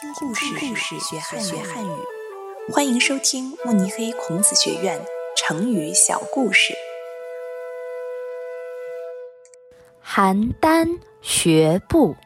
[0.00, 1.90] 听故事，故事学汉学汉语。
[2.72, 4.98] 欢迎收听慕尼黑孔子学院
[5.36, 6.72] 成语小故事。
[10.02, 12.16] 邯郸学步。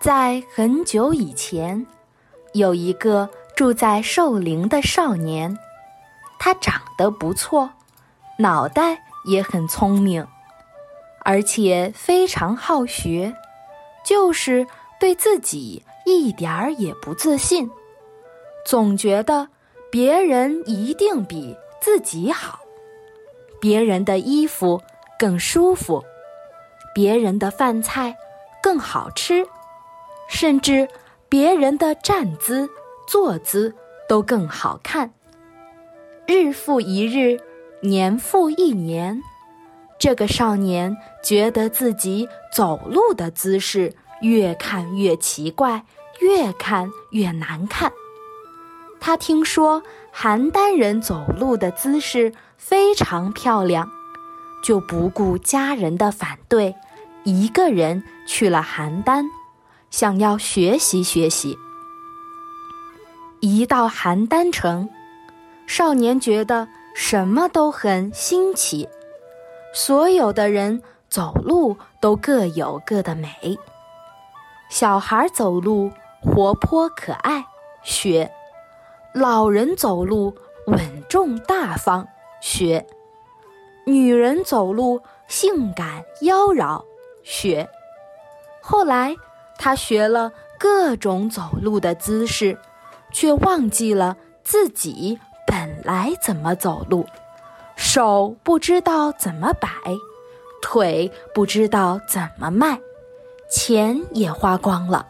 [0.00, 1.84] 在很久以前，
[2.52, 5.58] 有一个住在寿陵的少年，
[6.38, 7.70] 他长得不错，
[8.38, 10.24] 脑袋也很聪明，
[11.24, 13.34] 而且非常好学，
[14.04, 14.64] 就是
[15.00, 15.82] 对自己。
[16.06, 17.68] 一点儿也不自信，
[18.64, 19.48] 总觉得
[19.90, 22.60] 别人一定比自己好，
[23.60, 24.80] 别人的衣服
[25.18, 26.04] 更舒服，
[26.94, 28.16] 别人的饭菜
[28.62, 29.44] 更好吃，
[30.28, 30.88] 甚至
[31.28, 32.70] 别人的站姿、
[33.08, 33.74] 坐姿
[34.08, 35.12] 都更好看。
[36.24, 37.40] 日复一日，
[37.80, 39.20] 年复一年，
[39.98, 45.84] 这个少年觉得自己走路的姿势越看越奇怪。
[46.20, 47.92] 越看越难看。
[48.98, 49.82] 他听说
[50.14, 53.90] 邯郸人走路的姿势非常漂亮，
[54.64, 56.74] 就不顾家人的反对，
[57.24, 59.26] 一个人去了邯郸，
[59.90, 61.58] 想要学习学习。
[63.40, 64.88] 一到邯郸城，
[65.66, 68.88] 少年觉得什么都很新奇，
[69.74, 73.58] 所有的人走路都各有各的美，
[74.68, 75.90] 小孩走路。
[76.22, 77.46] 活泼可爱，
[77.84, 78.28] 学；
[79.14, 80.34] 老人走路
[80.66, 82.08] 稳重大方，
[82.40, 82.84] 学；
[83.86, 86.82] 女人走路性感妖娆，
[87.22, 87.68] 学。
[88.60, 89.14] 后来，
[89.56, 92.58] 他学了各种走路的姿势，
[93.12, 97.06] 却忘记了自己本来怎么走路：
[97.76, 99.68] 手不知道怎么摆，
[100.60, 102.80] 腿不知道怎么迈，
[103.56, 105.06] 钱也花光了。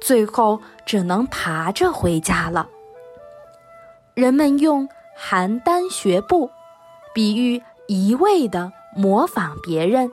[0.00, 2.68] 最后只能爬着回家了。
[4.14, 6.48] 人们用“邯郸学步”
[7.12, 10.12] 比喻一味的模仿别人，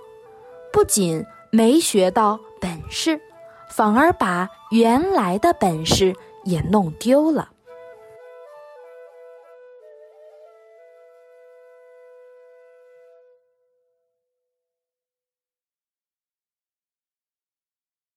[0.71, 3.21] 不仅没学到本事，
[3.69, 7.51] 反而把原来的本事也弄丢了。